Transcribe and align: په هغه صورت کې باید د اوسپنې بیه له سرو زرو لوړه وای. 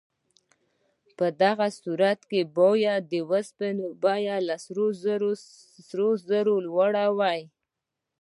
په 1.17 1.25
هغه 1.49 1.67
صورت 1.81 2.19
کې 2.29 2.41
باید 2.57 3.01
د 3.11 3.13
اوسپنې 3.29 3.87
بیه 4.03 4.35
له 4.47 4.55
سرو 5.87 6.09
زرو 6.27 6.55
لوړه 6.67 7.05
وای. 7.17 7.41